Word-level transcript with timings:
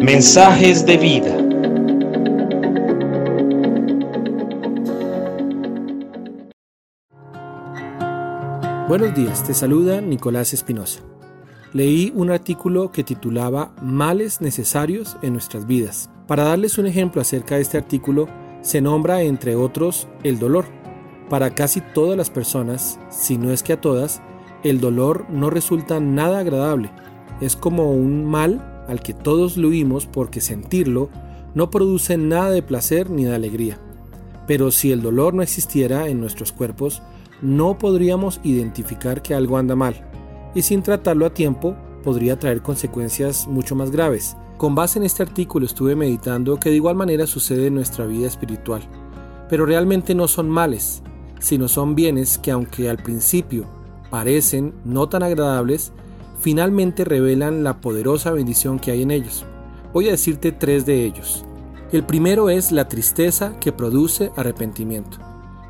Mensajes 0.00 0.84
de 0.84 0.96
vida. 0.96 1.36
Buenos 8.88 9.14
días, 9.14 9.44
te 9.44 9.54
saluda 9.54 10.00
Nicolás 10.00 10.52
Espinosa. 10.52 11.00
Leí 11.72 12.12
un 12.16 12.32
artículo 12.32 12.90
que 12.90 13.04
titulaba 13.04 13.72
Males 13.80 14.40
necesarios 14.40 15.16
en 15.22 15.32
nuestras 15.32 15.66
vidas. 15.66 16.10
Para 16.26 16.42
darles 16.42 16.76
un 16.78 16.86
ejemplo 16.86 17.22
acerca 17.22 17.54
de 17.54 17.62
este 17.62 17.78
artículo, 17.78 18.28
se 18.62 18.80
nombra 18.80 19.22
entre 19.22 19.54
otros 19.54 20.08
el 20.24 20.40
dolor. 20.40 20.64
Para 21.28 21.54
casi 21.54 21.80
todas 21.80 22.16
las 22.16 22.30
personas, 22.30 22.98
si 23.10 23.38
no 23.38 23.52
es 23.52 23.62
que 23.62 23.74
a 23.74 23.80
todas, 23.80 24.22
el 24.62 24.80
dolor 24.80 25.26
no 25.30 25.50
resulta 25.50 26.00
nada 26.00 26.40
agradable. 26.40 26.90
Es 27.40 27.56
como 27.56 27.92
un 27.92 28.24
mal 28.24 28.84
al 28.88 29.00
que 29.00 29.14
todos 29.14 29.56
lo 29.56 29.68
huimos 29.68 30.06
porque 30.06 30.40
sentirlo 30.40 31.08
no 31.54 31.70
produce 31.70 32.16
nada 32.16 32.50
de 32.50 32.62
placer 32.62 33.10
ni 33.10 33.24
de 33.24 33.34
alegría. 33.34 33.78
Pero 34.46 34.70
si 34.70 34.92
el 34.92 35.02
dolor 35.02 35.34
no 35.34 35.42
existiera 35.42 36.08
en 36.08 36.20
nuestros 36.20 36.52
cuerpos, 36.52 37.02
no 37.40 37.78
podríamos 37.78 38.40
identificar 38.42 39.22
que 39.22 39.34
algo 39.34 39.56
anda 39.56 39.74
mal, 39.74 39.94
y 40.54 40.62
sin 40.62 40.82
tratarlo 40.82 41.24
a 41.26 41.34
tiempo 41.34 41.74
podría 42.02 42.38
traer 42.38 42.62
consecuencias 42.62 43.46
mucho 43.46 43.74
más 43.74 43.90
graves. 43.90 44.36
Con 44.58 44.74
base 44.74 44.98
en 44.98 45.04
este 45.04 45.22
artículo 45.22 45.64
estuve 45.64 45.96
meditando 45.96 46.58
que 46.60 46.68
de 46.68 46.76
igual 46.76 46.96
manera 46.96 47.26
sucede 47.26 47.68
en 47.68 47.74
nuestra 47.74 48.06
vida 48.06 48.26
espiritual, 48.26 48.82
pero 49.48 49.64
realmente 49.64 50.14
no 50.14 50.28
son 50.28 50.50
males, 50.50 51.02
sino 51.38 51.68
son 51.68 51.94
bienes 51.94 52.36
que 52.36 52.50
aunque 52.50 52.90
al 52.90 52.98
principio 52.98 53.66
parecen 54.10 54.74
no 54.84 55.08
tan 55.08 55.22
agradables, 55.22 55.92
finalmente 56.40 57.04
revelan 57.04 57.64
la 57.64 57.80
poderosa 57.80 58.32
bendición 58.32 58.78
que 58.78 58.90
hay 58.90 59.02
en 59.02 59.10
ellos. 59.10 59.44
Voy 59.92 60.08
a 60.08 60.12
decirte 60.12 60.52
tres 60.52 60.86
de 60.86 61.04
ellos. 61.04 61.44
El 61.92 62.04
primero 62.04 62.50
es 62.50 62.70
la 62.70 62.88
tristeza 62.88 63.58
que 63.58 63.72
produce 63.72 64.30
arrepentimiento. 64.36 65.18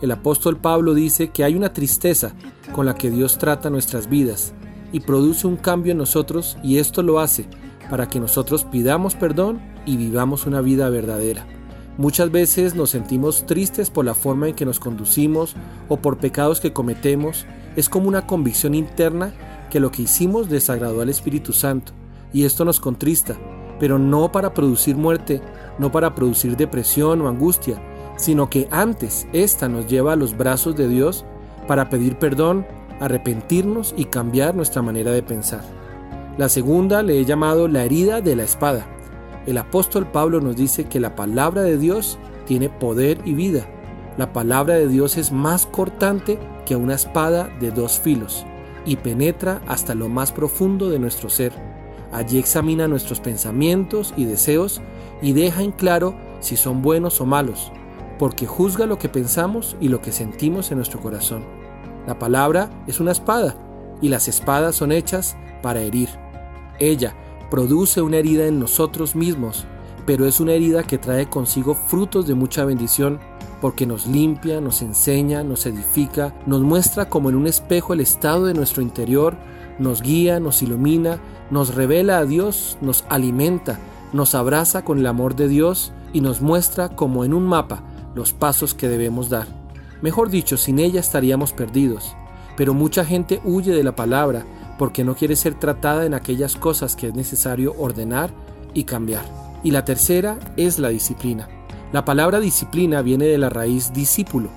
El 0.00 0.10
apóstol 0.10 0.56
Pablo 0.56 0.94
dice 0.94 1.30
que 1.30 1.44
hay 1.44 1.54
una 1.54 1.72
tristeza 1.72 2.34
con 2.72 2.86
la 2.86 2.94
que 2.94 3.10
Dios 3.10 3.38
trata 3.38 3.70
nuestras 3.70 4.08
vidas 4.08 4.52
y 4.92 5.00
produce 5.00 5.46
un 5.46 5.56
cambio 5.56 5.92
en 5.92 5.98
nosotros 5.98 6.56
y 6.62 6.78
esto 6.78 7.02
lo 7.02 7.20
hace 7.20 7.46
para 7.90 8.08
que 8.08 8.20
nosotros 8.20 8.64
pidamos 8.64 9.14
perdón 9.14 9.60
y 9.86 9.96
vivamos 9.96 10.46
una 10.46 10.60
vida 10.60 10.88
verdadera. 10.88 11.46
Muchas 11.96 12.30
veces 12.30 12.76
nos 12.76 12.90
sentimos 12.90 13.44
tristes 13.46 13.90
por 13.90 14.04
la 14.04 14.14
forma 14.14 14.48
en 14.48 14.54
que 14.54 14.64
nos 14.64 14.78
conducimos 14.78 15.56
o 15.88 15.96
por 15.96 16.18
pecados 16.18 16.60
que 16.60 16.72
cometemos. 16.72 17.44
Es 17.76 17.88
como 17.88 18.08
una 18.08 18.26
convicción 18.26 18.74
interna 18.74 19.32
que 19.70 19.80
lo 19.80 19.90
que 19.90 20.02
hicimos 20.02 20.48
desagradó 20.48 21.00
al 21.00 21.08
Espíritu 21.08 21.52
Santo 21.52 21.92
y 22.32 22.44
esto 22.44 22.64
nos 22.64 22.80
contrista, 22.80 23.36
pero 23.78 23.98
no 23.98 24.32
para 24.32 24.54
producir 24.54 24.96
muerte, 24.96 25.40
no 25.78 25.92
para 25.92 26.14
producir 26.14 26.56
depresión 26.56 27.20
o 27.22 27.28
angustia, 27.28 27.80
sino 28.16 28.50
que 28.50 28.68
antes 28.70 29.26
esta 29.32 29.68
nos 29.68 29.86
lleva 29.86 30.14
a 30.14 30.16
los 30.16 30.36
brazos 30.36 30.76
de 30.76 30.88
Dios 30.88 31.24
para 31.66 31.88
pedir 31.88 32.18
perdón, 32.18 32.66
arrepentirnos 33.00 33.94
y 33.96 34.06
cambiar 34.06 34.54
nuestra 34.54 34.82
manera 34.82 35.12
de 35.12 35.22
pensar. 35.22 35.62
La 36.36 36.48
segunda 36.48 37.02
le 37.02 37.18
he 37.18 37.24
llamado 37.24 37.68
la 37.68 37.84
herida 37.84 38.20
de 38.20 38.36
la 38.36 38.44
espada. 38.44 38.86
El 39.46 39.58
apóstol 39.58 40.06
Pablo 40.10 40.40
nos 40.40 40.56
dice 40.56 40.84
que 40.84 41.00
la 41.00 41.16
palabra 41.16 41.62
de 41.62 41.78
Dios 41.78 42.18
tiene 42.46 42.68
poder 42.68 43.18
y 43.24 43.34
vida. 43.34 43.66
La 44.16 44.32
palabra 44.32 44.74
de 44.74 44.88
Dios 44.88 45.16
es 45.16 45.32
más 45.32 45.66
cortante 45.66 46.38
que 46.68 46.76
una 46.76 46.96
espada 46.96 47.48
de 47.60 47.70
dos 47.70 47.98
filos 47.98 48.44
y 48.84 48.96
penetra 48.96 49.62
hasta 49.66 49.94
lo 49.94 50.10
más 50.10 50.32
profundo 50.32 50.90
de 50.90 50.98
nuestro 50.98 51.30
ser. 51.30 51.54
Allí 52.12 52.38
examina 52.38 52.86
nuestros 52.86 53.20
pensamientos 53.20 54.12
y 54.18 54.26
deseos 54.26 54.82
y 55.22 55.32
deja 55.32 55.62
en 55.62 55.72
claro 55.72 56.14
si 56.40 56.58
son 56.58 56.82
buenos 56.82 57.22
o 57.22 57.26
malos, 57.26 57.72
porque 58.18 58.46
juzga 58.46 58.84
lo 58.84 58.98
que 58.98 59.08
pensamos 59.08 59.78
y 59.80 59.88
lo 59.88 60.02
que 60.02 60.12
sentimos 60.12 60.70
en 60.70 60.76
nuestro 60.76 61.00
corazón. 61.00 61.42
La 62.06 62.18
palabra 62.18 62.68
es 62.86 63.00
una 63.00 63.12
espada 63.12 63.56
y 64.02 64.10
las 64.10 64.28
espadas 64.28 64.76
son 64.76 64.92
hechas 64.92 65.38
para 65.62 65.80
herir. 65.80 66.10
Ella 66.78 67.16
produce 67.50 68.02
una 68.02 68.18
herida 68.18 68.46
en 68.46 68.60
nosotros 68.60 69.16
mismos, 69.16 69.64
pero 70.04 70.26
es 70.26 70.38
una 70.38 70.52
herida 70.52 70.82
que 70.82 70.98
trae 70.98 71.30
consigo 71.30 71.74
frutos 71.74 72.26
de 72.26 72.34
mucha 72.34 72.66
bendición 72.66 73.20
porque 73.60 73.86
nos 73.86 74.06
limpia, 74.06 74.60
nos 74.60 74.82
enseña, 74.82 75.42
nos 75.42 75.66
edifica, 75.66 76.34
nos 76.46 76.60
muestra 76.62 77.08
como 77.08 77.28
en 77.28 77.36
un 77.36 77.46
espejo 77.46 77.92
el 77.92 78.00
estado 78.00 78.46
de 78.46 78.54
nuestro 78.54 78.82
interior, 78.82 79.36
nos 79.78 80.02
guía, 80.02 80.40
nos 80.40 80.62
ilumina, 80.62 81.18
nos 81.50 81.74
revela 81.74 82.18
a 82.18 82.24
Dios, 82.24 82.78
nos 82.80 83.04
alimenta, 83.08 83.78
nos 84.12 84.34
abraza 84.34 84.84
con 84.84 84.98
el 84.98 85.06
amor 85.06 85.34
de 85.36 85.48
Dios 85.48 85.92
y 86.12 86.20
nos 86.20 86.40
muestra 86.40 86.90
como 86.90 87.24
en 87.24 87.34
un 87.34 87.46
mapa 87.46 87.82
los 88.14 88.32
pasos 88.32 88.74
que 88.74 88.88
debemos 88.88 89.28
dar. 89.28 89.46
Mejor 90.02 90.30
dicho, 90.30 90.56
sin 90.56 90.78
ella 90.78 91.00
estaríamos 91.00 91.52
perdidos. 91.52 92.14
Pero 92.56 92.74
mucha 92.74 93.04
gente 93.04 93.40
huye 93.44 93.72
de 93.72 93.84
la 93.84 93.94
palabra 93.94 94.44
porque 94.78 95.04
no 95.04 95.14
quiere 95.14 95.36
ser 95.36 95.54
tratada 95.54 96.06
en 96.06 96.14
aquellas 96.14 96.56
cosas 96.56 96.96
que 96.96 97.08
es 97.08 97.14
necesario 97.14 97.74
ordenar 97.78 98.30
y 98.74 98.84
cambiar. 98.84 99.24
Y 99.62 99.72
la 99.72 99.84
tercera 99.84 100.38
es 100.56 100.78
la 100.78 100.88
disciplina. 100.88 101.48
La 101.90 102.04
palabra 102.04 102.38
disciplina 102.38 103.00
viene 103.00 103.24
de 103.24 103.38
la 103.38 103.48
raíz 103.48 103.94
discípulo 103.94 104.50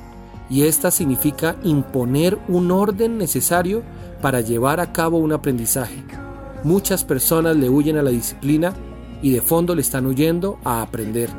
y 0.49 0.63
esta 0.63 0.91
significa 0.91 1.55
imponer 1.63 2.37
un 2.49 2.71
orden 2.71 3.17
necesario 3.17 3.83
para 4.21 4.41
llevar 4.41 4.81
a 4.81 4.91
cabo 4.91 5.17
un 5.17 5.31
aprendizaje. 5.31 6.03
Muchas 6.65 7.05
personas 7.05 7.55
le 7.55 7.69
huyen 7.69 7.97
a 7.97 8.03
la 8.03 8.09
disciplina 8.09 8.73
y 9.21 9.31
de 9.31 9.39
fondo 9.39 9.75
le 9.75 9.81
están 9.81 10.07
huyendo 10.07 10.59
a 10.65 10.81
aprender. 10.81 11.29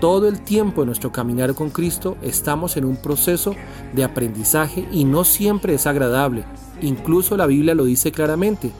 Todo 0.00 0.26
el 0.26 0.40
tiempo 0.40 0.82
en 0.82 0.86
nuestro 0.86 1.12
caminar 1.12 1.54
con 1.54 1.70
Cristo 1.70 2.16
estamos 2.22 2.76
en 2.76 2.84
un 2.84 2.96
proceso 2.96 3.54
de 3.92 4.02
aprendizaje 4.02 4.88
y 4.90 5.04
no 5.04 5.22
siempre 5.22 5.74
es 5.74 5.86
agradable. 5.86 6.44
Incluso 6.82 7.36
la 7.36 7.46
Biblia 7.46 7.76
lo 7.76 7.84
dice 7.84 8.10
claramente. 8.10 8.72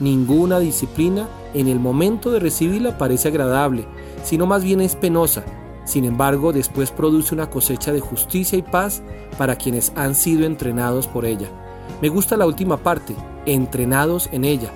Ninguna 0.00 0.58
disciplina 0.58 1.28
en 1.52 1.68
el 1.68 1.80
momento 1.80 2.30
de 2.30 2.40
recibirla 2.40 2.96
parece 2.96 3.28
agradable, 3.28 3.84
sino 4.22 4.46
más 4.46 4.64
bien 4.64 4.80
es 4.80 4.96
penosa 4.96 5.44
sin 5.88 6.04
embargo, 6.04 6.52
después 6.52 6.90
produce 6.90 7.34
una 7.34 7.48
cosecha 7.48 7.94
de 7.94 8.00
justicia 8.00 8.58
y 8.58 8.62
paz 8.62 9.00
para 9.38 9.56
quienes 9.56 9.90
han 9.96 10.14
sido 10.14 10.44
entrenados 10.44 11.06
por 11.06 11.24
ella. 11.24 11.48
Me 12.02 12.10
gusta 12.10 12.36
la 12.36 12.44
última 12.44 12.76
parte, 12.76 13.16
entrenados 13.46 14.28
en 14.30 14.44
ella. 14.44 14.70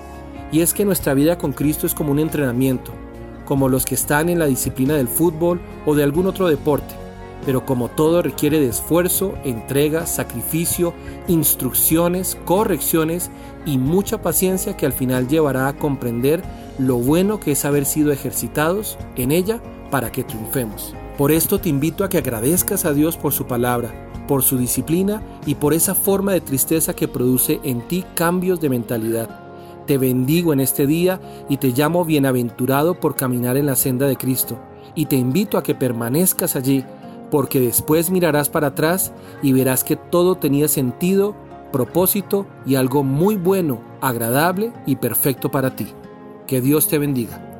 Y 0.51 0.61
es 0.61 0.73
que 0.73 0.85
nuestra 0.85 1.13
vida 1.13 1.37
con 1.37 1.53
Cristo 1.53 1.85
es 1.85 1.93
como 1.93 2.11
un 2.11 2.17
entrenamiento, 2.17 2.91
como 3.45 3.69
los 3.69 3.85
que 3.85 3.93
están 3.93 4.27
en 4.27 4.39
la 4.39 4.47
disciplina 4.47 4.95
del 4.95 5.07
fútbol 5.07 5.61
o 5.85 5.93
de 5.93 6.01
algún 6.01 6.25
otro 6.25 6.47
deporte. 6.47 6.95
Pero 7.45 7.63
como 7.63 7.89
todo 7.89 8.23
requiere 8.23 8.59
de 8.59 8.69
esfuerzo, 8.69 9.35
entrega, 9.43 10.07
sacrificio, 10.07 10.95
instrucciones, 11.27 12.39
correcciones 12.43 13.29
y 13.67 13.77
mucha 13.77 14.23
paciencia 14.23 14.75
que 14.75 14.87
al 14.87 14.93
final 14.93 15.27
llevará 15.27 15.67
a 15.67 15.77
comprender 15.77 16.41
lo 16.79 16.95
bueno 16.95 17.39
que 17.39 17.51
es 17.51 17.65
haber 17.65 17.85
sido 17.85 18.11
ejercitados 18.11 18.97
en 19.15 19.31
ella 19.31 19.61
para 19.91 20.11
que 20.11 20.23
triunfemos. 20.23 20.95
Por 21.17 21.31
esto 21.31 21.59
te 21.59 21.69
invito 21.69 22.03
a 22.03 22.09
que 22.09 22.17
agradezcas 22.17 22.85
a 22.85 22.93
Dios 22.93 23.17
por 23.17 23.33
su 23.33 23.45
palabra, 23.45 23.91
por 24.27 24.41
su 24.41 24.57
disciplina 24.57 25.21
y 25.45 25.55
por 25.55 25.75
esa 25.75 25.93
forma 25.93 26.33
de 26.33 26.41
tristeza 26.41 26.95
que 26.95 27.07
produce 27.07 27.59
en 27.63 27.87
ti 27.87 28.03
cambios 28.15 28.59
de 28.59 28.69
mentalidad. 28.69 29.29
Te 29.85 29.99
bendigo 29.99 30.53
en 30.53 30.59
este 30.59 30.87
día 30.87 31.21
y 31.49 31.57
te 31.57 31.67
llamo 31.67 32.03
bienaventurado 32.03 32.99
por 32.99 33.15
caminar 33.15 33.57
en 33.57 33.67
la 33.67 33.75
senda 33.75 34.07
de 34.07 34.15
Cristo. 34.15 34.57
Y 34.95 35.05
te 35.05 35.15
invito 35.15 35.57
a 35.57 35.63
que 35.63 35.75
permanezcas 35.75 36.55
allí, 36.55 36.83
porque 37.29 37.59
después 37.59 38.09
mirarás 38.09 38.49
para 38.49 38.67
atrás 38.67 39.11
y 39.43 39.53
verás 39.53 39.83
que 39.83 39.95
todo 39.95 40.35
tenía 40.35 40.67
sentido, 40.67 41.35
propósito 41.71 42.47
y 42.65 42.75
algo 42.75 43.03
muy 43.03 43.35
bueno, 43.35 43.81
agradable 44.01 44.71
y 44.87 44.95
perfecto 44.95 45.51
para 45.51 45.75
ti. 45.75 45.87
Que 46.47 46.59
Dios 46.59 46.87
te 46.87 46.97
bendiga. 46.97 47.52